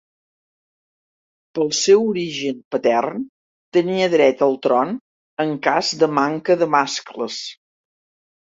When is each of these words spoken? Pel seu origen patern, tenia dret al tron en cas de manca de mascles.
Pel 1.57 1.67
seu 1.79 2.01
origen 2.13 2.57
patern, 2.75 3.27
tenia 3.79 4.09
dret 4.15 4.43
al 4.49 4.57
tron 4.67 4.97
en 5.45 5.55
cas 5.69 5.93
de 6.01 6.11
manca 6.21 6.61
de 6.63 6.73
mascles. 6.79 7.41